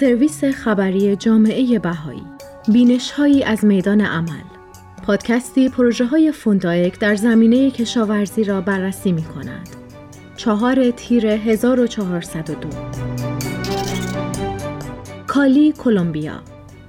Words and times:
سرویس 0.00 0.44
خبری 0.44 1.16
جامعه 1.16 1.78
بهایی. 1.78 2.22
بینش 2.72 3.10
هایی 3.10 3.42
از 3.42 3.64
میدان 3.64 4.00
عمل. 4.00 4.44
پادکستی 5.06 5.68
پروژه 5.68 6.04
های 6.06 6.32
فوندایک 6.32 6.98
در 6.98 7.14
زمینه 7.14 7.70
کشاورزی 7.70 8.44
را 8.44 8.60
بررسی 8.60 9.12
می 9.12 9.22
کند 9.22 9.68
چهار 10.36 10.90
تیر 10.90 11.26
1402 11.26 12.54
کالی 15.26 15.72
کلمبیا. 15.72 16.42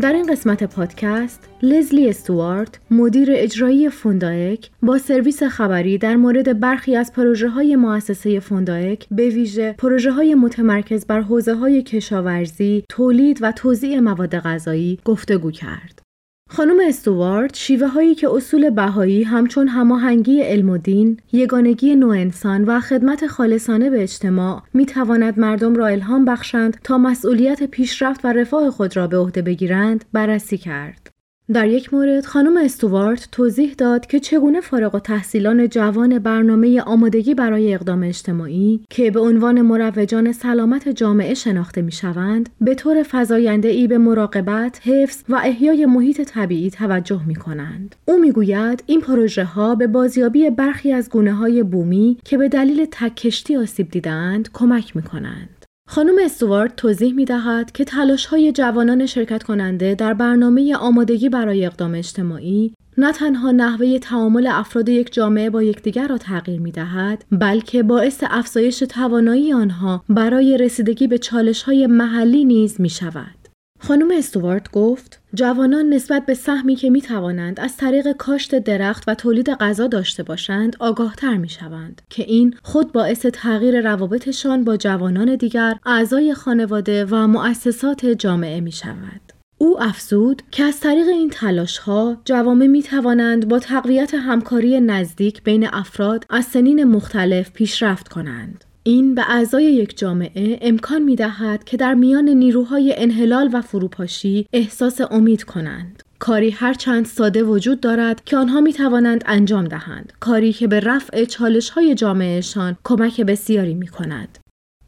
در 0.00 0.12
این 0.12 0.26
قسمت 0.26 0.64
پادکست 0.64 1.48
لزلی 1.62 2.08
استوارت 2.08 2.80
مدیر 2.90 3.28
اجرایی 3.32 3.88
فوندایک 3.88 4.70
با 4.82 4.98
سرویس 4.98 5.42
خبری 5.42 5.98
در 5.98 6.16
مورد 6.16 6.60
برخی 6.60 6.96
از 6.96 7.12
پروژه 7.12 7.48
های 7.48 7.76
مؤسسه 7.76 8.40
فوندایک 8.40 9.06
به 9.10 9.28
ویژه 9.28 9.74
پروژه 9.78 10.12
های 10.12 10.34
متمرکز 10.34 11.06
بر 11.06 11.20
حوزه 11.20 11.54
های 11.54 11.82
کشاورزی، 11.82 12.84
تولید 12.88 13.38
و 13.42 13.52
توزیع 13.52 14.00
مواد 14.00 14.38
غذایی 14.38 14.98
گفتگو 15.04 15.50
کرد. 15.50 16.07
خانم 16.50 16.76
استوارد 16.88 17.54
شیوه 17.54 17.86
هایی 17.86 18.14
که 18.14 18.28
اصول 18.30 18.70
بهایی 18.70 19.22
همچون 19.22 19.68
هماهنگی 19.68 20.40
علم 20.42 20.70
و 20.70 20.78
دین، 20.78 21.20
یگانگی 21.32 21.94
نوع 21.94 22.16
انسان 22.16 22.64
و 22.64 22.80
خدمت 22.80 23.26
خالصانه 23.26 23.90
به 23.90 24.02
اجتماع 24.02 24.62
می 24.74 24.86
تواند 24.86 25.38
مردم 25.38 25.74
را 25.74 25.86
الهام 25.86 26.24
بخشند 26.24 26.76
تا 26.84 26.98
مسئولیت 26.98 27.62
پیشرفت 27.62 28.24
و 28.24 28.28
رفاه 28.28 28.70
خود 28.70 28.96
را 28.96 29.06
به 29.06 29.18
عهده 29.18 29.42
بگیرند 29.42 30.04
بررسی 30.12 30.58
کرد. 30.58 31.17
در 31.52 31.68
یک 31.68 31.94
مورد 31.94 32.26
خانم 32.26 32.56
استوارت 32.56 33.28
توضیح 33.32 33.74
داد 33.78 34.06
که 34.06 34.20
چگونه 34.20 34.60
فارغ 34.60 34.94
و 34.94 34.98
تحصیلان 34.98 35.68
جوان 35.68 36.18
برنامه 36.18 36.80
آمادگی 36.80 37.34
برای 37.34 37.74
اقدام 37.74 38.02
اجتماعی 38.02 38.80
که 38.90 39.10
به 39.10 39.20
عنوان 39.20 39.62
مروجان 39.62 40.32
سلامت 40.32 40.88
جامعه 40.88 41.34
شناخته 41.34 41.82
می 41.82 41.92
شوند 41.92 42.48
به 42.60 42.74
طور 42.74 43.02
فضاینده 43.02 43.68
ای 43.68 43.86
به 43.86 43.98
مراقبت، 43.98 44.80
حفظ 44.84 45.22
و 45.28 45.34
احیای 45.34 45.86
محیط 45.86 46.20
طبیعی 46.20 46.70
توجه 46.70 47.20
می 47.26 47.34
کنند. 47.34 47.96
او 48.04 48.18
می 48.18 48.32
گوید 48.32 48.82
این 48.86 49.00
پروژه 49.00 49.44
ها 49.44 49.74
به 49.74 49.86
بازیابی 49.86 50.50
برخی 50.50 50.92
از 50.92 51.10
گونه 51.10 51.32
های 51.32 51.62
بومی 51.62 52.18
که 52.24 52.38
به 52.38 52.48
دلیل 52.48 52.86
تک 52.90 53.16
کشتی 53.16 53.56
آسیب 53.56 53.90
دیدند 53.90 54.48
کمک 54.52 54.96
می 54.96 55.02
کنند. 55.02 55.57
خانم 55.90 56.14
استوارد 56.24 56.74
توضیح 56.76 57.14
می 57.14 57.24
دهد 57.24 57.72
که 57.72 57.84
تلاش 57.84 58.26
های 58.26 58.52
جوانان 58.52 59.06
شرکت 59.06 59.42
کننده 59.42 59.94
در 59.94 60.14
برنامه 60.14 60.76
آمادگی 60.76 61.28
برای 61.28 61.66
اقدام 61.66 61.94
اجتماعی 61.94 62.74
نه 62.98 63.12
تنها 63.12 63.50
نحوه 63.50 63.98
تعامل 63.98 64.46
افراد 64.46 64.88
یک 64.88 65.12
جامعه 65.12 65.50
با 65.50 65.62
یکدیگر 65.62 66.08
را 66.08 66.18
تغییر 66.18 66.60
می 66.60 66.72
دهد 66.72 67.24
بلکه 67.32 67.82
باعث 67.82 68.24
افزایش 68.30 68.78
توانایی 68.78 69.52
آنها 69.52 70.04
برای 70.08 70.58
رسیدگی 70.58 71.06
به 71.06 71.18
چالش 71.18 71.62
های 71.62 71.86
محلی 71.86 72.44
نیز 72.44 72.80
می 72.80 72.90
شود. 72.90 73.37
خانم 73.78 74.08
استوارت 74.10 74.70
گفت 74.70 75.20
جوانان 75.34 75.88
نسبت 75.88 76.26
به 76.26 76.34
سهمی 76.34 76.76
که 76.76 76.90
می 76.90 77.00
توانند 77.00 77.60
از 77.60 77.76
طریق 77.76 78.12
کاشت 78.12 78.54
درخت 78.54 79.04
و 79.06 79.14
تولید 79.14 79.50
غذا 79.50 79.86
داشته 79.86 80.22
باشند 80.22 80.76
آگاهتر 80.80 81.36
می 81.36 81.48
شوند 81.48 82.02
که 82.10 82.22
این 82.22 82.54
خود 82.62 82.92
باعث 82.92 83.26
تغییر 83.26 83.80
روابطشان 83.80 84.64
با 84.64 84.76
جوانان 84.76 85.36
دیگر 85.36 85.76
اعضای 85.86 86.34
خانواده 86.34 87.04
و 87.04 87.26
مؤسسات 87.26 88.06
جامعه 88.06 88.60
می 88.60 88.72
شود. 88.72 89.20
او 89.58 89.82
افزود 89.82 90.42
که 90.50 90.64
از 90.64 90.80
طریق 90.80 91.08
این 91.08 91.30
تلاش 91.30 91.78
ها 91.78 92.16
جوامع 92.24 92.66
می 92.66 92.82
توانند 92.82 93.48
با 93.48 93.58
تقویت 93.58 94.14
همکاری 94.14 94.80
نزدیک 94.80 95.42
بین 95.42 95.68
افراد 95.72 96.24
از 96.30 96.44
سنین 96.44 96.84
مختلف 96.84 97.52
پیشرفت 97.52 98.08
کنند. 98.08 98.64
این 98.88 99.14
به 99.14 99.22
اعضای 99.28 99.64
یک 99.64 99.98
جامعه 99.98 100.58
امکان 100.62 101.02
می 101.02 101.16
دهد 101.16 101.64
که 101.64 101.76
در 101.76 101.94
میان 101.94 102.28
نیروهای 102.28 102.94
انحلال 102.96 103.50
و 103.52 103.60
فروپاشی 103.60 104.46
احساس 104.52 105.00
امید 105.10 105.42
کنند. 105.42 106.02
کاری 106.18 106.50
هرچند 106.50 107.06
ساده 107.06 107.42
وجود 107.42 107.80
دارد 107.80 108.24
که 108.24 108.36
آنها 108.36 108.60
می 108.60 108.72
توانند 108.72 109.24
انجام 109.26 109.64
دهند. 109.64 110.12
کاری 110.20 110.52
که 110.52 110.66
به 110.66 110.80
رفع 110.80 111.24
چالش 111.24 111.70
های 111.70 111.94
جامعهشان 111.94 112.76
کمک 112.84 113.20
بسیاری 113.20 113.74
می 113.74 113.88
کند. 113.88 114.38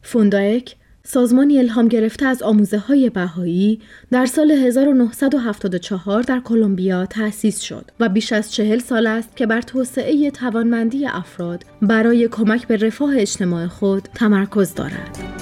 فوندایک 0.03 0.77
سازمانی 1.12 1.59
الهام 1.59 1.88
گرفته 1.88 2.26
از 2.26 2.43
آموزه 2.43 2.78
های 2.78 3.10
بهایی 3.10 3.81
در 4.10 4.26
سال 4.26 4.50
1974 4.50 6.22
در 6.22 6.41
کلمبیا 6.41 7.06
تأسیس 7.06 7.60
شد 7.60 7.91
و 8.00 8.09
بیش 8.09 8.32
از 8.32 8.53
چهل 8.53 8.78
سال 8.78 9.06
است 9.06 9.37
که 9.37 9.47
بر 9.47 9.62
توسعه 9.62 10.31
توانمندی 10.31 11.06
افراد 11.06 11.65
برای 11.82 12.28
کمک 12.28 12.66
به 12.66 12.76
رفاه 12.76 13.16
اجتماع 13.16 13.66
خود 13.66 14.09
تمرکز 14.15 14.75
دارد. 14.75 15.40